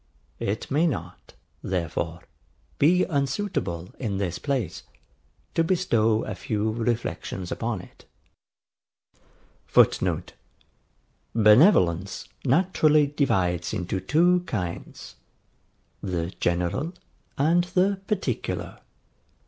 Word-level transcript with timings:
It 0.39 0.71
may 0.71 0.87
not, 0.87 1.35
therefore, 1.61 2.21
be 2.79 3.03
unsuitable, 3.05 3.93
in 3.99 4.17
this 4.17 4.39
place, 4.39 4.81
to 5.53 5.63
bestow 5.63 6.23
a 6.23 6.33
few 6.33 6.71
reflections 6.71 7.51
upon 7.51 7.81
it. 7.81 8.05
[Footnote: 9.67 10.33
Benevolence 11.35 12.27
naturally 12.43 13.05
divides 13.05 13.73
into 13.75 13.99
two 13.99 14.39
kinds, 14.47 15.17
the 16.01 16.33
GENERAL 16.39 16.93
and 17.37 17.65
the 17.65 18.01
PARTICULAR. 18.07 18.79